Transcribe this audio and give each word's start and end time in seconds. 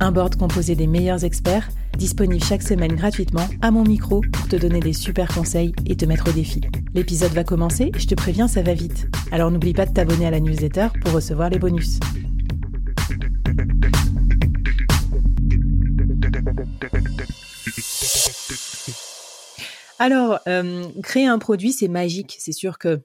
Un 0.00 0.12
board 0.12 0.36
composé 0.36 0.76
des 0.76 0.86
meilleurs 0.86 1.24
experts, 1.24 1.68
disponible 1.96 2.44
chaque 2.44 2.62
semaine 2.62 2.94
gratuitement 2.94 3.48
à 3.62 3.70
mon 3.72 3.82
micro 3.82 4.20
pour 4.32 4.46
te 4.46 4.54
donner 4.54 4.78
des 4.78 4.92
super 4.92 5.26
conseils 5.34 5.72
et 5.86 5.96
te 5.96 6.04
mettre 6.04 6.28
au 6.28 6.32
défi. 6.32 6.60
L'épisode 6.94 7.32
va 7.32 7.42
commencer 7.42 7.90
je 7.96 8.06
te 8.06 8.14
préviens, 8.14 8.46
ça 8.46 8.62
va 8.62 8.74
vite. 8.74 9.08
Alors 9.32 9.50
n'oublie 9.50 9.72
pas 9.72 9.86
de 9.86 9.92
t'abonner 9.92 10.26
à 10.26 10.30
la 10.30 10.40
newsletter 10.40 10.88
pour 11.02 11.12
recevoir 11.12 11.50
les 11.50 11.58
bonus. 11.58 11.98
Alors, 19.98 20.38
euh, 20.46 20.84
créer 21.02 21.26
un 21.26 21.38
produit, 21.38 21.72
c'est 21.72 21.88
magique. 21.88 22.36
C'est 22.38 22.52
sûr 22.52 22.78
que 22.78 23.00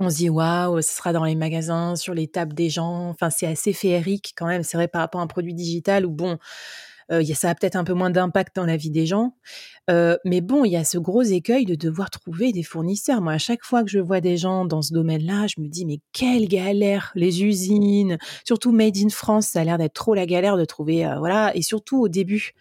on 0.00 0.10
se 0.10 0.16
dit 0.16 0.30
waouh, 0.30 0.80
ce 0.80 0.94
sera 0.94 1.12
dans 1.12 1.24
les 1.24 1.34
magasins, 1.34 1.94
sur 1.94 2.14
les 2.14 2.26
tables 2.26 2.54
des 2.54 2.70
gens. 2.70 3.08
Enfin, 3.10 3.30
c'est 3.30 3.46
assez 3.46 3.72
féerique 3.72 4.32
quand 4.36 4.46
même. 4.46 4.62
C'est 4.62 4.76
vrai 4.76 4.88
par 4.88 5.02
rapport 5.02 5.20
à 5.20 5.24
un 5.24 5.28
produit 5.28 5.54
digital 5.54 6.06
où 6.06 6.10
bon, 6.10 6.38
euh, 7.12 7.24
ça 7.34 7.50
a 7.50 7.54
peut-être 7.54 7.76
un 7.76 7.84
peu 7.84 7.92
moins 7.92 8.10
d'impact 8.10 8.56
dans 8.56 8.64
la 8.64 8.76
vie 8.76 8.90
des 8.90 9.06
gens. 9.06 9.34
Euh, 9.90 10.16
mais 10.24 10.40
bon, 10.40 10.64
il 10.64 10.72
y 10.72 10.76
a 10.76 10.84
ce 10.84 10.98
gros 10.98 11.22
écueil 11.22 11.64
de 11.64 11.74
devoir 11.74 12.10
trouver 12.10 12.52
des 12.52 12.62
fournisseurs. 12.62 13.20
Moi, 13.20 13.32
à 13.34 13.38
chaque 13.38 13.64
fois 13.64 13.82
que 13.82 13.90
je 13.90 13.98
vois 13.98 14.20
des 14.20 14.36
gens 14.36 14.64
dans 14.64 14.82
ce 14.82 14.92
domaine-là, 14.92 15.46
je 15.48 15.60
me 15.60 15.68
dis, 15.68 15.84
mais 15.84 15.98
quelle 16.12 16.48
galère 16.48 17.12
Les 17.14 17.42
usines, 17.44 18.16
surtout 18.46 18.72
Made 18.72 18.96
in 18.96 19.08
France, 19.08 19.48
ça 19.48 19.60
a 19.60 19.64
l'air 19.64 19.78
d'être 19.78 19.94
trop 19.94 20.14
la 20.14 20.26
galère 20.26 20.56
de 20.56 20.64
trouver, 20.64 21.04
euh, 21.04 21.18
voilà. 21.18 21.54
Et 21.56 21.62
surtout 21.62 22.00
au 22.00 22.08
début, 22.08 22.54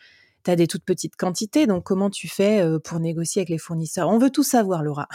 tu 0.43 0.51
as 0.51 0.55
des 0.55 0.67
toutes 0.67 0.83
petites 0.83 1.15
quantités, 1.15 1.67
donc 1.67 1.83
comment 1.83 2.09
tu 2.09 2.27
fais 2.27 2.63
pour 2.83 2.99
négocier 2.99 3.41
avec 3.41 3.49
les 3.49 3.57
fournisseurs? 3.57 4.09
On 4.09 4.17
veut 4.17 4.29
tout 4.29 4.43
savoir, 4.43 4.83
Laura. 4.83 5.07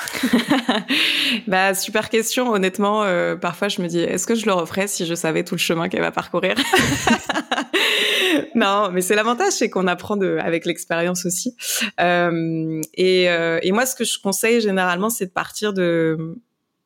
bah 1.46 1.74
super 1.74 2.10
question. 2.10 2.50
Honnêtement, 2.52 3.04
parfois 3.40 3.68
je 3.68 3.82
me 3.82 3.88
dis, 3.88 4.00
est-ce 4.00 4.26
que 4.26 4.34
je 4.34 4.46
le 4.46 4.52
referais 4.52 4.86
si 4.86 5.06
je 5.06 5.14
savais 5.14 5.44
tout 5.44 5.54
le 5.54 5.60
chemin 5.60 5.88
qu'elle 5.88 6.02
va 6.02 6.12
parcourir? 6.12 6.54
Non, 8.54 8.90
mais 8.92 9.00
c'est 9.00 9.14
l'avantage, 9.14 9.52
c'est 9.52 9.70
qu'on 9.70 9.86
apprend 9.86 10.16
de, 10.16 10.38
avec 10.40 10.64
l'expérience 10.64 11.26
aussi. 11.26 11.56
Euh, 12.00 12.80
et, 12.94 13.28
euh, 13.30 13.58
et, 13.62 13.72
moi, 13.72 13.86
ce 13.86 13.94
que 13.94 14.04
je 14.04 14.18
conseille 14.18 14.60
généralement, 14.60 15.10
c'est 15.10 15.26
de 15.26 15.32
partir 15.32 15.72
de, 15.72 16.36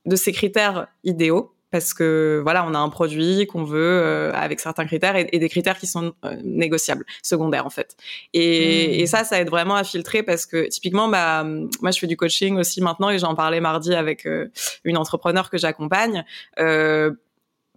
de 0.07 0.17
ces 0.17 0.33
critères 0.33 0.89
idéaux. 1.05 1.53
Parce 1.71 1.93
que 1.93 2.41
voilà, 2.43 2.65
on 2.67 2.75
a 2.75 2.79
un 2.79 2.89
produit 2.89 3.47
qu'on 3.47 3.65
veut 3.65 3.79
euh, 3.79 4.33
avec 4.33 4.61
certains 4.61 4.87
critères 4.87 5.17
et, 5.17 5.29
et, 5.33 5.39
des 5.39 5.49
critères 5.49 5.79
qui 5.79 5.87
sont 5.87 6.15
euh, 6.25 6.37
négociables, 6.43 7.05
secondaires 7.23 7.67
en 7.67 7.71
fait. 7.71 7.97
Et, 8.33 8.89
mmh. 8.89 9.01
et, 9.01 9.07
ça, 9.07 9.25
ça 9.25 9.41
aide 9.41 9.51
vraiment 9.51 9.75
à 9.75 9.85
filtrer 9.85 10.23
parce 10.23 10.47
que 10.47 10.67
typiquement, 10.69 11.09
bah, 11.09 11.45
moi 11.45 11.91
je 11.91 11.99
fais 11.99 12.07
du 12.07 12.17
coaching 12.17 12.57
aussi 12.57 12.81
maintenant 12.81 13.11
et 13.11 13.19
j'en 13.19 13.35
parlais 13.35 13.61
mardi 13.61 13.95
avec 13.95 14.27
euh, 14.27 14.51
une 14.85 14.97
entrepreneur 14.97 15.51
que 15.51 15.59
j'accompagne. 15.59 16.25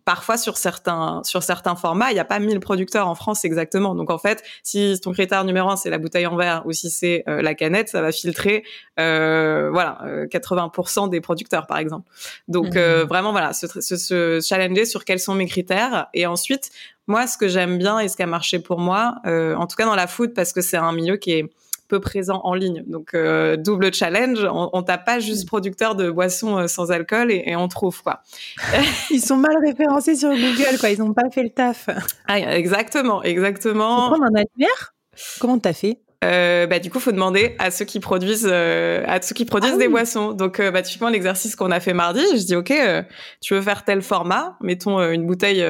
Euh, 0.01 0.11
parfois 0.11 0.37
sur 0.37 0.57
certains 0.57 1.21
sur 1.23 1.43
certains 1.43 1.75
formats, 1.75 2.11
il 2.11 2.13
n'y 2.13 2.19
a 2.19 2.25
pas 2.25 2.39
1000 2.39 2.59
producteurs 2.59 3.07
en 3.07 3.15
France 3.15 3.45
exactement. 3.45 3.95
Donc 3.95 4.09
en 4.09 4.17
fait, 4.17 4.43
si 4.63 4.99
ton 5.01 5.11
critère 5.11 5.43
numéro 5.43 5.69
un 5.69 5.75
c'est 5.75 5.89
la 5.89 5.97
bouteille 5.97 6.27
en 6.27 6.35
verre 6.35 6.63
ou 6.65 6.71
si 6.71 6.89
c'est 6.89 7.23
euh, 7.27 7.41
la 7.41 7.55
canette, 7.55 7.89
ça 7.89 8.01
va 8.01 8.11
filtrer 8.11 8.63
euh, 8.99 9.69
voilà 9.71 9.99
80% 10.31 11.05
euh, 11.05 11.09
des 11.09 11.21
producteurs 11.21 11.67
par 11.67 11.77
exemple. 11.77 12.09
Donc 12.47 12.75
mmh. 12.75 13.03
vraiment 13.07 13.31
voilà, 13.31 13.53
se, 13.53 13.67
se, 13.67 13.95
se, 13.95 14.39
challenger 14.41 14.85
sur 14.85 15.05
quels 15.05 15.19
sont 15.19 15.35
mes 15.35 15.47
critères 15.47 16.07
et 16.13 16.25
ensuite 16.25 16.71
moi 17.07 17.27
ce 17.27 17.37
que 17.37 17.47
j'aime 17.47 17.77
bien 17.77 17.99
et 17.99 18.07
ce 18.07 18.15
qui 18.15 18.23
a 18.23 18.27
marché 18.27 18.59
pour 18.59 18.79
moi, 18.79 19.15
en 19.25 19.67
tout 19.67 19.75
cas 19.75 19.85
dans 19.85 19.95
la 19.95 20.07
food 20.07 20.33
parce 20.33 20.53
que 20.53 20.61
c'est 20.61 20.77
un 20.77 20.91
milieu 20.91 21.17
qui 21.17 21.33
est 21.33 21.53
peu 21.91 21.99
présent 21.99 22.39
en 22.45 22.53
ligne. 22.53 22.85
Donc 22.87 23.13
euh, 23.13 23.57
double 23.57 23.93
challenge, 23.93 24.47
on, 24.49 24.69
on 24.71 24.81
tape 24.81 25.05
pas 25.05 25.19
juste 25.19 25.45
producteur 25.45 25.95
de 25.95 26.09
boissons 26.09 26.57
euh, 26.57 26.67
sans 26.67 26.89
alcool 26.89 27.31
et, 27.31 27.53
on 27.57 27.67
trouve 27.67 28.01
quoi. 28.01 28.21
Ils 29.11 29.19
sont 29.19 29.35
mal 29.35 29.57
référencés 29.61 30.15
sur 30.15 30.29
Google 30.29 30.79
quoi, 30.79 30.89
ils 30.89 30.99
n'ont 30.99 31.13
pas 31.13 31.29
fait 31.29 31.43
le 31.43 31.49
taf. 31.49 31.89
Ah, 32.27 32.39
exactement, 32.39 33.21
exactement. 33.23 34.07
Prendre 34.07 34.23
un 34.23 34.35
annuaire? 34.35 34.93
Comment 35.41 35.59
t'as 35.59 35.73
fait? 35.73 35.99
Euh, 36.23 36.67
bah, 36.67 36.77
du 36.77 36.91
coup, 36.91 36.99
faut 36.99 37.11
demander 37.11 37.55
à 37.57 37.71
ceux 37.71 37.85
qui 37.85 37.99
produisent, 37.99 38.47
euh, 38.49 39.03
à 39.07 39.19
ceux 39.21 39.33
qui 39.33 39.45
produisent 39.45 39.73
ah 39.75 39.79
des 39.79 39.87
boissons. 39.87 40.33
Donc, 40.33 40.59
euh, 40.59 40.69
bah, 40.69 40.83
typiquement, 40.83 41.09
l'exercice 41.09 41.55
qu'on 41.55 41.71
a 41.71 41.79
fait 41.79 41.93
mardi, 41.93 42.21
je 42.33 42.45
dis, 42.45 42.55
OK, 42.55 42.69
euh, 42.69 43.01
tu 43.41 43.55
veux 43.55 43.61
faire 43.61 43.83
tel 43.83 44.03
format, 44.03 44.55
mettons 44.61 44.99
euh, 44.99 45.11
une 45.11 45.25
bouteille, 45.25 45.65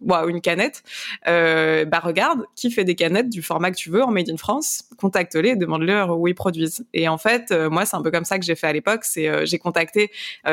ou 0.00 0.28
une 0.28 0.40
canette, 0.40 0.82
bah, 1.24 2.00
regarde 2.02 2.42
qui 2.56 2.70
fait 2.70 2.84
des 2.84 2.96
canettes 2.96 3.28
du 3.28 3.42
format 3.42 3.70
que 3.70 3.76
tu 3.76 3.90
veux 3.90 4.02
en 4.02 4.10
Made 4.10 4.28
in 4.28 4.36
France, 4.36 4.84
contacte-les 4.98 5.54
demande-leur 5.56 6.18
où 6.18 6.26
ils 6.26 6.34
produisent. 6.34 6.84
Et 6.92 7.08
en 7.08 7.18
fait, 7.18 7.52
moi, 7.70 7.84
c'est 7.84 7.96
un 7.96 8.02
peu 8.02 8.10
comme 8.10 8.24
ça 8.24 8.38
que 8.38 8.44
j'ai 8.44 8.54
fait 8.56 8.66
à 8.66 8.72
l'époque, 8.72 9.04
c'est, 9.04 9.46
j'ai 9.46 9.58
contacté 9.58 10.10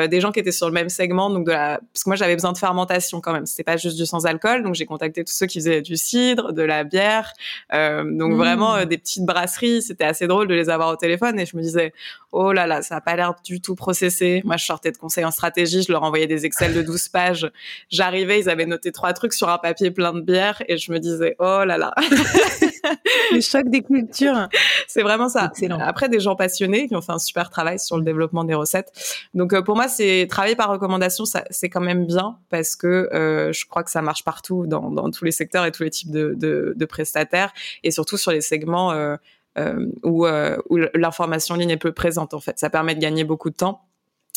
des 0.08 0.20
gens 0.20 0.30
qui 0.32 0.40
étaient 0.40 0.52
sur 0.52 0.66
le 0.66 0.72
même 0.72 0.88
segment, 0.88 1.30
donc 1.30 1.46
de 1.46 1.52
la, 1.52 1.80
parce 1.92 2.04
que 2.04 2.10
moi, 2.10 2.16
j'avais 2.16 2.34
besoin 2.34 2.52
de 2.52 2.58
fermentation 2.58 3.20
quand 3.20 3.32
même. 3.32 3.46
C'était 3.46 3.64
pas 3.64 3.76
juste 3.76 3.96
du 3.96 4.06
sans 4.06 4.26
alcool, 4.26 4.62
donc 4.62 4.74
j'ai 4.74 4.86
contacté 4.86 5.24
tous 5.24 5.32
ceux 5.32 5.46
qui 5.46 5.58
faisaient 5.58 5.82
du 5.82 5.96
cidre, 5.96 6.52
de 6.52 6.62
la 6.62 6.84
bière, 6.84 7.32
donc 7.72 8.32
mmh. 8.32 8.36
vraiment 8.36 8.84
des 8.84 8.98
brasserie, 9.24 9.82
c'était 9.82 10.04
assez 10.04 10.26
drôle 10.26 10.48
de 10.48 10.54
les 10.54 10.70
avoir 10.70 10.90
au 10.90 10.96
téléphone 10.96 11.38
et 11.38 11.46
je 11.46 11.56
me 11.56 11.62
disais 11.62 11.92
oh 12.32 12.52
là 12.52 12.66
là, 12.66 12.82
ça 12.82 12.96
a 12.96 13.00
pas 13.00 13.16
l'air 13.16 13.34
du 13.44 13.60
tout 13.60 13.74
processé. 13.74 14.42
Moi, 14.44 14.56
je 14.56 14.64
sortais 14.64 14.90
de 14.90 14.96
conseil 14.96 15.24
en 15.24 15.30
stratégie, 15.30 15.82
je 15.82 15.92
leur 15.92 16.02
envoyais 16.02 16.26
des 16.26 16.46
Excel 16.46 16.74
de 16.74 16.82
12 16.82 17.08
pages. 17.08 17.50
J'arrivais, 17.90 18.40
ils 18.40 18.48
avaient 18.48 18.66
noté 18.66 18.92
trois 18.92 19.12
trucs 19.12 19.32
sur 19.32 19.48
un 19.48 19.58
papier 19.58 19.90
plein 19.90 20.12
de 20.12 20.20
bière 20.20 20.62
et 20.68 20.76
je 20.76 20.92
me 20.92 20.98
disais 20.98 21.36
oh 21.38 21.64
là 21.64 21.78
là. 21.78 21.94
le 23.32 23.40
choc 23.40 23.68
des 23.68 23.82
cultures. 23.82 24.48
C'est 24.94 25.02
vraiment 25.02 25.28
ça. 25.28 25.46
Excellent. 25.50 25.80
Après, 25.80 26.08
des 26.08 26.20
gens 26.20 26.36
passionnés 26.36 26.86
qui 26.86 26.94
ont 26.94 27.00
fait 27.00 27.10
un 27.10 27.18
super 27.18 27.50
travail 27.50 27.80
sur 27.80 27.96
le 27.96 28.04
développement 28.04 28.44
des 28.44 28.54
recettes. 28.54 28.92
Donc, 29.34 29.52
euh, 29.52 29.60
pour 29.60 29.74
moi, 29.74 29.88
c'est 29.88 30.28
travailler 30.30 30.54
par 30.54 30.70
recommandation, 30.70 31.24
ça, 31.24 31.42
c'est 31.50 31.68
quand 31.68 31.80
même 31.80 32.06
bien 32.06 32.38
parce 32.48 32.76
que 32.76 32.86
euh, 33.12 33.52
je 33.52 33.66
crois 33.66 33.82
que 33.82 33.90
ça 33.90 34.02
marche 34.02 34.22
partout 34.22 34.68
dans, 34.68 34.92
dans, 34.92 35.10
tous 35.10 35.24
les 35.24 35.32
secteurs 35.32 35.64
et 35.64 35.72
tous 35.72 35.82
les 35.82 35.90
types 35.90 36.12
de, 36.12 36.34
de, 36.36 36.74
de 36.76 36.84
prestataires 36.84 37.52
et 37.82 37.90
surtout 37.90 38.16
sur 38.16 38.30
les 38.30 38.40
segments 38.40 38.92
euh, 38.92 39.16
euh, 39.58 39.86
où, 40.04 40.26
euh, 40.26 40.58
où 40.70 40.78
l'information 40.94 41.56
en 41.56 41.58
ligne 41.58 41.70
est 41.70 41.76
peu 41.76 41.90
présente 41.90 42.32
en 42.32 42.40
fait. 42.40 42.60
Ça 42.60 42.70
permet 42.70 42.94
de 42.94 43.00
gagner 43.00 43.24
beaucoup 43.24 43.50
de 43.50 43.56
temps. 43.56 43.82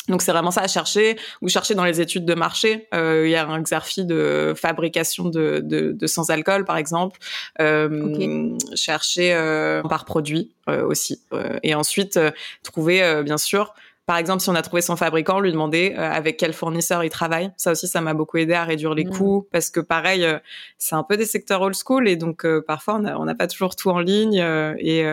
Donc 0.08 0.22
c'est 0.22 0.32
vraiment 0.32 0.52
ça 0.52 0.62
à 0.62 0.68
chercher 0.68 1.18
ou 1.42 1.50
chercher 1.50 1.76
dans 1.76 1.84
les 1.84 2.00
études 2.00 2.26
de 2.26 2.34
marché. 2.34 2.88
Euh, 2.94 3.24
il 3.26 3.32
y 3.32 3.36
a 3.36 3.46
un 3.46 3.60
exercice 3.60 4.06
de 4.06 4.54
fabrication 4.56 5.26
de, 5.26 5.60
de, 5.64 5.92
de 5.92 6.08
sans 6.08 6.30
alcool 6.30 6.64
par 6.64 6.78
exemple. 6.78 7.20
Euh, 7.60 8.14
okay. 8.14 8.76
Chercher 8.76 9.34
euh, 9.34 9.82
par 9.84 10.06
produit 10.06 10.52
euh, 10.70 10.86
aussi. 10.86 11.22
et 11.64 11.76
ensuite 11.76 12.20
trouver 12.64 13.22
bien 13.24 13.38
sûr 13.38 13.74
par 14.08 14.16
exemple, 14.16 14.42
si 14.42 14.50
on 14.50 14.56
a 14.56 14.62
trouvé 14.62 14.82
son 14.82 14.96
fabricant, 14.96 15.42
lui 15.42 15.52
demander 15.52 15.94
euh, 15.98 16.10
avec 16.10 16.38
quel 16.38 16.54
fournisseur 16.54 17.04
il 17.04 17.10
travaille. 17.10 17.52
Ça 17.58 17.74
aussi, 17.74 17.90
ça 17.90 18.00
m'a 18.00 18.14
beaucoup 18.14 18.38
aidé 18.38 18.54
à 18.54 18.64
réduire 18.64 18.94
les 18.94 19.04
mmh. 19.04 19.10
coûts 19.10 19.48
parce 19.52 19.70
que 19.70 19.82
pareil, 19.82 20.24
euh, 20.24 20.40
c'est 20.78 20.96
un 20.96 21.04
peu 21.04 21.18
des 21.18 21.26
secteurs 21.26 21.62
old 21.62 21.76
school 21.76 22.08
et 22.08 22.16
donc 22.16 22.46
euh, 22.46 22.64
parfois 22.66 22.96
on 22.96 23.26
n'a 23.26 23.36
pas 23.36 23.48
toujours 23.48 23.76
tout 23.76 23.90
en 23.90 24.00
ligne 24.00 24.42
et, 24.80 25.04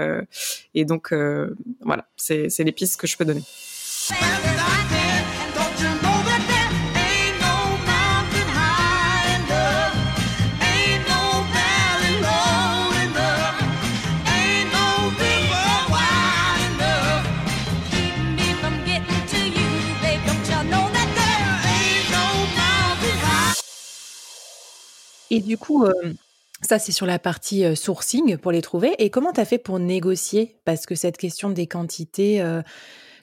et 0.74 0.84
donc 0.84 1.12
voilà, 1.80 2.06
c'est 2.16 2.48
les 2.60 2.72
pistes 2.72 3.00
que 3.00 3.08
je 3.08 3.16
peux 3.16 3.24
donner. 3.24 3.42
Et 25.30 25.40
du 25.40 25.58
coup, 25.58 25.84
ça, 26.62 26.78
c'est 26.78 26.92
sur 26.92 27.06
la 27.06 27.18
partie 27.18 27.74
sourcing 27.74 28.36
pour 28.36 28.52
les 28.52 28.62
trouver. 28.62 28.94
Et 28.98 29.10
comment 29.10 29.32
tu 29.32 29.40
as 29.40 29.44
fait 29.44 29.58
pour 29.58 29.80
négocier? 29.80 30.54
Parce 30.64 30.86
que 30.86 30.94
cette 30.94 31.16
question 31.16 31.50
des 31.50 31.66
quantités, 31.66 32.40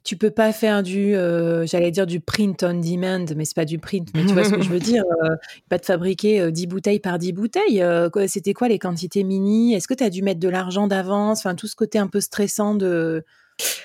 tu 0.03 0.17
peux 0.17 0.31
pas 0.31 0.51
faire 0.51 0.83
du, 0.83 1.15
euh, 1.15 1.65
j'allais 1.65 1.91
dire 1.91 2.07
du 2.07 2.19
print 2.19 2.63
on 2.63 2.79
demand, 2.79 3.25
mais 3.35 3.45
c'est 3.45 3.55
pas 3.55 3.65
du 3.65 3.77
print, 3.79 4.09
mais 4.15 4.25
tu 4.25 4.33
vois 4.33 4.43
ce 4.43 4.51
que 4.51 4.61
je 4.61 4.69
veux 4.69 4.79
dire, 4.79 5.03
euh, 5.23 5.35
pas 5.69 5.77
de 5.77 5.85
fabriquer 5.85 6.51
10 6.51 6.67
bouteilles 6.67 6.99
par 6.99 7.19
10 7.19 7.33
bouteilles. 7.33 7.83
C'était 8.27 8.53
quoi 8.53 8.67
les 8.67 8.79
quantités 8.79 9.23
mini 9.23 9.73
Est-ce 9.73 9.87
que 9.87 9.93
tu 9.93 10.03
as 10.03 10.09
dû 10.09 10.21
mettre 10.23 10.39
de 10.39 10.49
l'argent 10.49 10.87
d'avance? 10.87 11.39
Enfin, 11.39 11.55
tout 11.55 11.67
ce 11.67 11.75
côté 11.75 11.99
un 11.99 12.07
peu 12.07 12.19
stressant 12.19 12.75
de, 12.75 13.23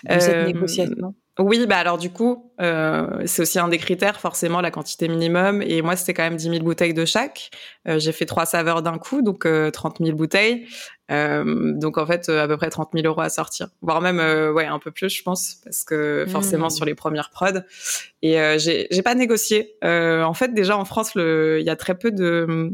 de 0.09 0.21
cette 0.21 0.47
négociation 0.47 1.15
oui, 1.39 1.67
bah 1.67 1.77
alors 1.77 1.99
du 1.99 2.09
coup, 2.11 2.51
euh, 2.63 3.23
c'est 3.27 3.43
aussi 3.43 3.59
un 3.59 3.69
des 3.69 3.77
critères, 3.77 4.21
forcément, 4.21 4.63
la 4.63 4.71
quantité 4.71 5.07
minimum. 5.07 5.61
Et 5.61 5.83
moi, 5.83 5.95
c'était 5.95 6.15
quand 6.15 6.23
même 6.23 6.37
10 6.37 6.49
000 6.49 6.65
bouteilles 6.65 6.95
de 6.95 7.05
chaque. 7.05 7.51
Euh, 7.87 7.99
j'ai 7.99 8.13
fait 8.13 8.25
trois 8.25 8.47
saveurs 8.47 8.81
d'un 8.81 8.97
coup, 8.97 9.21
donc 9.21 9.45
euh, 9.45 9.71
30 9.71 9.99
000 10.01 10.17
bouteilles. 10.17 10.67
Euh, 11.11 11.73
donc 11.75 11.99
en 11.99 12.07
fait, 12.07 12.31
à 12.31 12.49
peu 12.49 12.57
près 12.57 12.71
30 12.71 12.89
000 12.95 13.07
euros 13.07 13.21
à 13.21 13.29
sortir, 13.29 13.69
voire 13.83 14.01
même 14.01 14.19
ouais 14.55 14.65
un 14.65 14.79
peu 14.79 14.91
plus, 14.91 15.11
je 15.11 15.23
pense, 15.23 15.57
parce 15.63 15.85
que 15.85 16.25
forcément 16.27 16.69
mmh. 16.69 16.71
sur 16.71 16.85
les 16.87 16.95
premières 16.95 17.29
prods. 17.29 17.61
Et 18.23 18.39
j'ai 18.59 19.03
pas 19.05 19.15
négocié. 19.15 19.77
en 19.83 20.35
fait, 20.35 20.55
déjà 20.55 20.79
en 20.79 20.87
France, 20.87 21.13
il 21.17 21.63
y 21.65 21.71
a 21.71 21.77
très 21.77 21.99
peu 21.99 22.11
de 22.11 22.47
euh, 22.49 22.71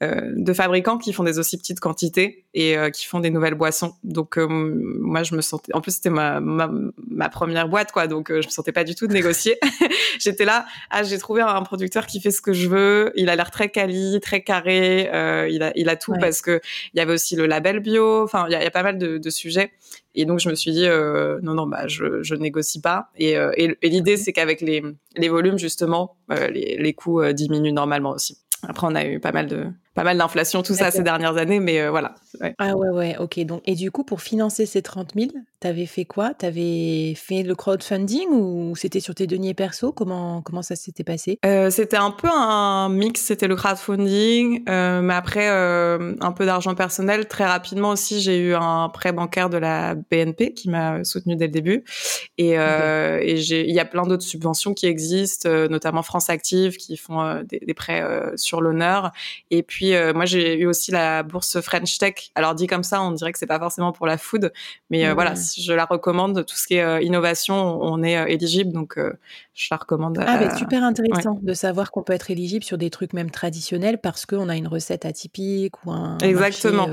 de 0.00 0.52
fabricants 0.54 0.96
qui 0.96 1.12
font 1.12 1.24
des 1.24 1.38
aussi 1.38 1.58
petites 1.58 1.80
quantités 1.80 2.46
et 2.54 2.76
euh, 2.76 2.90
qui 2.90 3.04
font 3.04 3.20
des 3.20 3.30
nouvelles 3.30 3.54
boissons. 3.54 3.94
Donc 4.02 4.38
euh, 4.38 4.46
moi 4.48 5.22
je 5.22 5.34
me 5.34 5.40
sentais, 5.40 5.74
en 5.74 5.80
plus 5.80 5.92
c'était 5.92 6.10
ma, 6.10 6.40
ma, 6.40 7.28
première 7.28 7.68
boîte 7.68 7.92
quoi, 7.92 8.06
donc 8.06 8.30
je 8.30 8.46
me 8.46 8.50
sentais 8.50 8.72
pas 8.72 8.84
du 8.84 8.94
tout 8.94 9.06
de 9.06 9.12
négocier. 9.12 9.58
J'étais 10.18 10.44
là, 10.44 10.66
ah 10.90 11.02
j'ai 11.02 11.18
trouvé 11.18 11.42
un 11.42 11.62
producteur 11.62 12.06
qui 12.06 12.20
fait 12.20 12.30
ce 12.30 12.40
que 12.40 12.52
je 12.52 12.68
veux, 12.68 13.12
il 13.14 13.28
a 13.28 13.36
l'air 13.36 13.50
très 13.50 13.68
quali, 13.68 14.18
très 14.20 14.42
carré, 14.42 15.02
il 15.50 15.62
a 15.62 15.72
il 15.76 15.88
a 15.88 15.96
tout 15.96 16.14
parce 16.18 16.42
que 16.42 16.60
il 16.94 16.98
y 16.98 17.00
avait 17.00 17.12
aussi 17.12 17.36
le 17.36 17.46
label 17.46 17.80
bio, 17.80 18.22
enfin 18.22 18.46
il 18.48 18.52
y 18.52 18.54
a, 18.54 18.64
y 18.64 18.66
a, 18.66 18.70
pas 18.70 18.82
mal 18.82 18.98
de, 18.98 19.18
de, 19.18 19.30
sujets. 19.30 19.70
Et 20.14 20.24
donc 20.24 20.40
je 20.40 20.48
me 20.48 20.54
suis 20.54 20.72
dit 20.72 20.86
non 20.88 21.54
non 21.54 21.66
bah 21.66 21.86
je 21.86 22.22
je 22.22 22.34
négocie 22.34 22.80
pas 22.80 23.10
et, 23.16 23.32
et, 23.32 23.76
et 23.80 23.88
l'idée 23.88 24.16
c'est 24.16 24.32
qu'avec 24.32 24.60
les 24.60 24.82
les 25.16 25.28
volumes 25.28 25.58
justement 25.58 26.16
les 26.28 26.76
les 26.78 26.92
coûts 26.94 27.22
diminuent 27.32 27.72
normalement 27.72 28.10
aussi. 28.10 28.38
Après, 28.68 28.86
on 28.86 28.94
a 28.94 29.04
eu 29.04 29.20
pas 29.20 29.32
mal 29.32 29.46
de 29.46 29.66
pas 29.94 30.04
mal 30.04 30.18
d'inflation, 30.18 30.62
tout 30.62 30.74
ça 30.74 30.90
ces 30.90 31.02
dernières 31.02 31.36
années, 31.36 31.60
mais 31.60 31.80
euh, 31.80 31.90
voilà. 31.90 32.14
Ah 32.58 32.76
ouais, 32.76 32.88
ouais, 32.88 33.16
ok. 33.18 33.40
Donc, 33.40 33.62
et 33.66 33.74
du 33.74 33.90
coup, 33.90 34.04
pour 34.04 34.20
financer 34.20 34.66
ces 34.66 34.82
30 34.82 35.12
000, 35.14 35.30
t'avais 35.60 35.86
fait 35.86 36.04
quoi? 36.04 36.34
T'avais 36.34 37.14
fait 37.14 37.42
le 37.42 37.54
crowdfunding 37.54 38.28
ou 38.30 38.74
c'était 38.76 39.00
sur 39.00 39.14
tes 39.14 39.26
deniers 39.26 39.54
perso? 39.54 39.92
Comment 39.92 40.42
comment 40.42 40.62
ça 40.62 40.76
s'était 40.76 41.04
passé? 41.04 41.38
Euh, 41.44 41.70
C'était 41.70 41.96
un 41.96 42.10
peu 42.10 42.28
un 42.30 42.88
mix. 42.88 43.20
C'était 43.20 43.46
le 43.46 43.56
crowdfunding, 43.56 44.64
euh, 44.68 45.00
mais 45.02 45.14
après 45.14 45.48
euh, 45.50 46.14
un 46.20 46.32
peu 46.32 46.46
d'argent 46.46 46.74
personnel. 46.74 47.28
Très 47.28 47.46
rapidement 47.46 47.90
aussi, 47.90 48.20
j'ai 48.20 48.38
eu 48.38 48.54
un 48.54 48.88
prêt 48.88 49.12
bancaire 49.12 49.50
de 49.50 49.58
la 49.58 49.94
BNP 49.94 50.54
qui 50.54 50.70
m'a 50.70 51.04
soutenu 51.04 51.36
dès 51.36 51.46
le 51.46 51.52
début, 51.52 51.84
et, 52.38 52.58
euh, 52.58 53.18
et 53.22 53.38
il 53.38 53.74
y 53.74 53.80
a 53.80 53.84
plein 53.84 54.02
d'autres 54.02 54.24
subventions 54.24 54.74
qui 54.74 54.86
existent, 54.86 55.48
notamment 55.68 56.02
France 56.02 56.30
Active 56.30 56.76
qui 56.76 56.96
font 56.96 57.42
des, 57.48 57.60
des, 57.60 57.74
prêts 57.74 58.02
sur 58.36 58.60
l'honneur, 58.60 59.12
et 59.50 59.62
puis 59.62 59.94
euh, 59.94 60.12
moi 60.12 60.24
j'ai 60.24 60.58
eu 60.58 60.66
aussi 60.66 60.90
la 60.90 61.22
bourse 61.22 61.60
French 61.60 61.98
Tech. 61.98 62.30
Alors 62.34 62.54
dit 62.54 62.66
comme 62.66 62.82
ça, 62.82 63.02
on 63.02 63.12
dirait 63.12 63.32
que 63.32 63.38
c'est 63.38 63.46
pas 63.46 63.58
forcément 63.58 63.92
pour 63.92 64.06
la 64.06 64.18
food, 64.18 64.52
mais 64.90 65.06
euh, 65.06 65.14
voilà, 65.14 65.36
je 65.58 65.72
la 65.72 65.84
recommande. 65.84 66.44
Tout 66.46 66.56
ce 66.56 66.66
qui 66.66 66.74
est 66.74 66.82
euh, 66.82 67.00
innovation, 67.00 67.54
on 67.80 68.02
est 68.02 68.32
éligible, 68.32 68.72
donc 68.72 68.98
je 69.54 69.68
la 69.70 69.76
recommande. 69.76 70.18
Ah, 70.26 70.38
bah, 70.38 70.56
super 70.56 70.84
intéressant 70.84 71.38
de 71.40 71.54
savoir 71.54 71.90
qu'on 71.90 72.02
peut 72.02 72.12
être 72.12 72.30
éligible 72.30 72.64
sur 72.64 72.78
des 72.78 72.90
trucs 72.90 73.12
même 73.12 73.30
traditionnels 73.30 73.98
parce 73.98 74.26
qu'on 74.26 74.48
a 74.48 74.56
une 74.56 74.68
recette 74.68 75.04
atypique 75.04 75.84
ou 75.84 75.92
un. 75.92 76.18
Exactement. 76.18 76.88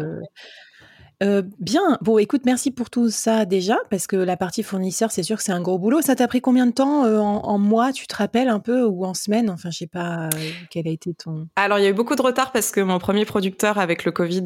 Euh, 1.23 1.41
bien. 1.59 1.97
Bon, 2.01 2.19
écoute, 2.19 2.41
merci 2.45 2.69
pour 2.69 2.89
tout 2.89 3.09
ça 3.09 3.45
déjà, 3.45 3.77
parce 3.89 4.05
que 4.05 4.15
la 4.15 4.37
partie 4.37 4.61
fournisseur, 4.61 5.11
c'est 5.11 5.23
sûr 5.23 5.37
que 5.37 5.43
c'est 5.43 5.51
un 5.51 5.61
gros 5.61 5.79
boulot. 5.79 6.01
Ça 6.01 6.15
t'a 6.15 6.27
pris 6.27 6.41
combien 6.41 6.67
de 6.67 6.71
temps 6.71 7.05
euh, 7.05 7.17
en, 7.19 7.57
mois, 7.57 7.91
tu 7.91 8.05
te 8.05 8.15
rappelles 8.15 8.49
un 8.49 8.59
peu, 8.59 8.83
ou 8.83 9.03
en 9.03 9.13
semaine? 9.13 9.49
Enfin, 9.49 9.71
je 9.71 9.79
sais 9.79 9.87
pas, 9.87 10.25
euh, 10.25 10.29
quel 10.69 10.87
a 10.87 10.91
été 10.91 11.13
ton... 11.13 11.47
Alors, 11.55 11.79
il 11.79 11.83
y 11.83 11.87
a 11.87 11.89
eu 11.89 11.93
beaucoup 11.93 12.15
de 12.15 12.21
retard 12.21 12.51
parce 12.51 12.71
que 12.71 12.81
mon 12.81 12.99
premier 12.99 13.25
producteur 13.25 13.79
avec 13.79 14.05
le 14.05 14.11
Covid 14.11 14.43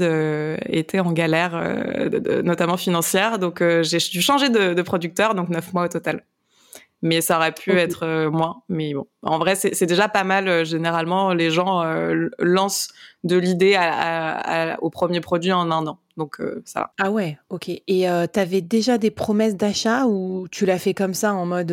était 0.67 0.99
en 0.99 1.11
galère, 1.11 1.61
notamment 2.43 2.77
financière. 2.77 3.37
Donc, 3.37 3.61
j'ai 3.81 3.97
dû 3.97 4.21
changer 4.21 4.49
de, 4.49 4.73
de, 4.73 4.81
producteur, 4.81 5.35
donc 5.35 5.49
neuf 5.49 5.73
mois 5.73 5.85
au 5.85 5.89
total 5.89 6.23
mais 7.01 7.21
ça 7.21 7.37
aurait 7.37 7.51
pu 7.51 7.71
être 7.71 8.03
euh, 8.03 8.29
moins. 8.29 8.61
Mais 8.69 8.93
bon, 8.93 9.07
en 9.23 9.39
vrai, 9.39 9.55
c'est 9.55 9.85
déjà 9.85 10.07
pas 10.07 10.23
mal. 10.23 10.47
Euh, 10.47 10.63
généralement, 10.63 11.33
les 11.33 11.49
gens 11.49 11.83
euh, 11.83 12.29
lancent 12.39 12.89
de 13.23 13.37
l'idée 13.37 13.77
au 14.81 14.89
premier 14.89 15.21
produit 15.21 15.51
en 15.51 15.71
un 15.71 15.87
an. 15.87 15.99
Donc 16.17 16.41
ça 16.65 16.81
va. 16.81 16.93
Ah 16.99 17.11
ouais, 17.11 17.37
ok. 17.49 17.69
Et 17.69 17.81
tu 17.87 18.39
avais 18.39 18.61
déjà 18.61 18.97
des 18.97 19.11
promesses 19.11 19.55
d'achat 19.55 20.05
ou 20.05 20.47
tu 20.51 20.65
l'as 20.65 20.79
fait 20.79 20.93
comme 20.93 21.13
ça 21.13 21.33
en 21.33 21.45
mode 21.45 21.69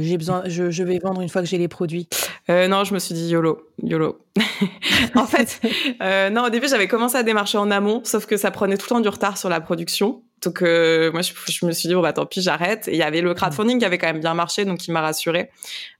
j'ai 0.00 0.16
besoin, 0.18 0.42
je, 0.46 0.70
je, 0.70 0.82
vais 0.82 0.98
vendre 0.98 1.20
une 1.20 1.28
fois 1.28 1.42
que 1.42 1.48
j'ai 1.48 1.58
les 1.58 1.68
produits? 1.68 2.08
Non, 2.48 2.84
je 2.84 2.94
me 2.94 2.98
suis 2.98 3.14
dit 3.14 3.28
YOLO, 3.28 3.60
YOLO. 3.82 4.18
en 5.14 5.26
fait, 5.26 5.60
non, 6.32 6.44
au 6.44 6.50
début 6.50 6.68
j'avais 6.68 6.88
commencé 6.88 7.16
à 7.16 7.22
démarcher 7.22 7.58
en 7.58 7.70
amont, 7.70 8.02
sauf 8.04 8.26
que 8.26 8.36
ça 8.36 8.50
prenait 8.50 8.76
tout 8.76 8.86
le 8.86 8.96
temps 8.96 9.00
du 9.00 9.08
retard 9.08 9.38
sur 9.38 9.48
la 9.48 9.60
production. 9.60 10.22
Donc 10.42 10.62
euh, 10.62 11.10
moi 11.12 11.22
je, 11.22 11.32
je, 11.46 11.66
me 11.66 11.72
suis 11.72 11.88
dit 11.88 11.94
bon 11.94 12.00
bah 12.00 12.12
tant 12.12 12.26
pis 12.26 12.42
j'arrête. 12.42 12.88
Et 12.88 12.92
il 12.92 12.98
y 12.98 13.02
avait 13.02 13.20
le 13.20 13.34
crowdfunding 13.34 13.78
qui 13.78 13.84
avait 13.84 13.98
quand 13.98 14.06
même 14.06 14.20
bien 14.20 14.34
marché 14.34 14.64
donc 14.64 14.86
il 14.86 14.92
m'a 14.92 15.00
rassuré. 15.00 15.50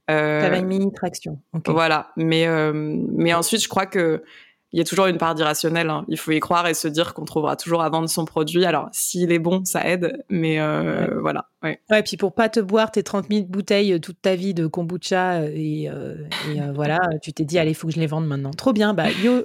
Euh, 0.09 0.41
T'avais 0.41 0.59
une 0.59 0.67
mini 0.67 0.91
traction. 0.93 1.39
Voilà, 1.65 2.11
mais 2.15 2.47
euh, 2.47 2.71
mais 2.73 3.33
ensuite 3.33 3.61
je 3.61 3.67
crois 3.67 3.85
que 3.85 4.23
il 4.71 4.79
y 4.79 4.81
a 4.81 4.85
toujours 4.85 5.07
une 5.07 5.17
part 5.17 5.35
d'irrationnel. 5.35 5.89
Hein. 5.89 6.05
Il 6.07 6.17
faut 6.17 6.31
y 6.31 6.39
croire 6.39 6.67
et 6.67 6.73
se 6.73 6.87
dire 6.87 7.13
qu'on 7.13 7.25
trouvera 7.25 7.55
toujours 7.55 7.81
à 7.81 7.89
vendre 7.89 8.09
son 8.09 8.25
produit. 8.25 8.65
Alors, 8.65 8.89
s'il 8.91 9.31
est 9.31 9.39
bon, 9.39 9.65
ça 9.65 9.87
aide, 9.87 10.23
mais 10.29 10.59
euh, 10.59 11.19
voilà. 11.21 11.49
Ouais. 11.61 11.81
ouais, 11.91 12.03
puis 12.03 12.15
pour 12.15 12.33
pas 12.33 12.47
te 12.47 12.61
boire 12.61 12.89
tes 12.89 13.03
30 13.03 13.25
000 13.29 13.45
bouteilles 13.49 13.91
euh, 13.91 13.99
toute 13.99 14.21
ta 14.21 14.35
vie 14.35 14.53
de 14.53 14.65
kombucha 14.65 15.41
euh, 15.41 15.51
et, 15.53 15.89
euh, 15.89 16.15
et 16.49 16.61
euh, 16.61 16.71
voilà, 16.73 16.99
tu 17.21 17.33
t'es 17.33 17.43
dit 17.43 17.59
allez, 17.59 17.71
il 17.71 17.73
faut 17.73 17.87
que 17.87 17.93
je 17.93 17.99
les 17.99 18.07
vende 18.07 18.25
maintenant. 18.25 18.51
Trop 18.51 18.71
bien. 18.71 18.93
Bah, 18.93 19.07
yo, 19.21 19.43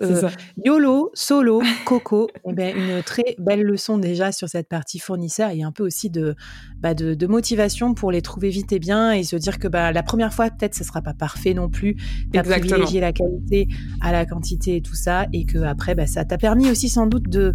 YOLO, 0.65 1.11
solo, 1.15 1.61
coco. 1.85 2.29
eh 2.49 2.53
ben, 2.53 2.77
une 2.77 3.03
très 3.03 3.35
belle 3.39 3.63
leçon 3.63 3.99
déjà 3.99 4.31
sur 4.31 4.49
cette 4.49 4.69
partie 4.69 5.01
fournisseur 5.01 5.51
et 5.51 5.65
un 5.65 5.73
peu 5.73 5.85
aussi 5.85 6.09
de, 6.09 6.37
bah, 6.79 6.95
de, 6.95 7.15
de, 7.15 7.27
motivation 7.27 7.95
pour 7.95 8.13
les 8.13 8.23
trouver 8.23 8.49
vite 8.49 8.73
et 8.73 8.79
bien 8.79 9.11
et 9.11 9.25
se 9.25 9.35
dire 9.35 9.59
que 9.59 9.67
bah, 9.67 9.91
la 9.91 10.03
première 10.05 10.33
fois, 10.33 10.51
peut-être, 10.51 10.77
ce 10.77 10.85
sera 10.85 11.03
pas 11.03 11.15
parfait 11.15 11.53
non 11.53 11.69
plus. 11.69 11.97
T'as 12.33 12.45
privilégié 12.45 13.01
la 13.01 13.13
qualité 13.13 13.67
à 14.01 14.13
la 14.13 14.25
quantité 14.25 14.77
et 14.77 14.83
tout 14.83 14.95
ça 15.15 15.27
et 15.33 15.45
que 15.45 15.59
après, 15.59 15.95
bah, 15.95 16.07
ça 16.07 16.25
t'a 16.25 16.39
permis 16.39 16.71
aussi 16.71 16.89
sans 16.89 17.07
doute 17.07 17.29
de 17.29 17.55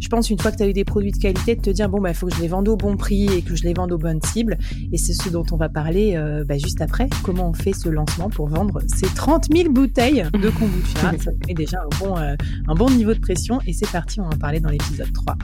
je 0.00 0.08
pense, 0.08 0.30
une 0.30 0.38
fois 0.38 0.52
que 0.52 0.58
tu 0.58 0.62
as 0.62 0.68
eu 0.68 0.72
des 0.72 0.84
produits 0.84 1.10
de 1.10 1.16
qualité, 1.16 1.56
de 1.56 1.60
te 1.60 1.70
dire, 1.70 1.88
bon, 1.88 1.98
il 1.98 2.02
bah, 2.02 2.14
faut 2.14 2.28
que 2.28 2.34
je 2.36 2.40
les 2.40 2.46
vende 2.46 2.68
au 2.68 2.76
bon 2.76 2.96
prix 2.96 3.24
et 3.24 3.42
que 3.42 3.56
je 3.56 3.64
les 3.64 3.74
vende 3.74 3.90
aux 3.90 3.98
bonnes 3.98 4.22
cibles. 4.22 4.56
Et 4.92 4.96
c'est 4.96 5.12
ce 5.12 5.28
dont 5.28 5.44
on 5.50 5.56
va 5.56 5.68
parler 5.68 6.14
euh, 6.14 6.44
bah, 6.44 6.56
juste 6.56 6.80
après. 6.80 7.08
Comment 7.24 7.48
on 7.48 7.52
fait 7.52 7.72
ce 7.72 7.88
lancement 7.88 8.30
pour 8.30 8.46
vendre 8.46 8.80
ces 8.86 9.06
30 9.12 9.46
000 9.52 9.72
bouteilles 9.72 10.24
de 10.32 10.50
kombucha? 10.50 11.12
Ça 11.18 11.32
fait 11.44 11.54
déjà 11.54 11.78
un 11.78 11.98
bon, 11.98 12.16
euh, 12.16 12.36
un 12.68 12.74
bon 12.74 12.90
niveau 12.90 13.12
de 13.12 13.18
pression. 13.18 13.60
Et 13.66 13.72
c'est 13.72 13.90
parti, 13.90 14.20
on 14.20 14.24
va 14.24 14.36
en 14.36 14.38
parler 14.38 14.60
dans 14.60 14.70
l'épisode 14.70 15.12
3. 15.12 15.36